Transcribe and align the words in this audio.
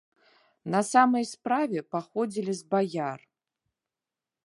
На 0.75 0.81
самай 0.91 1.25
справе 1.33 1.79
паходзілі 1.97 2.53
з 2.61 2.75
баяр. 2.75 3.19